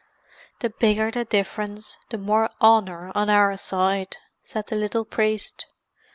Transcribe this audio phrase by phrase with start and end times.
[0.61, 5.67] "The bigger the difference, the more honour on our side," said the little priest.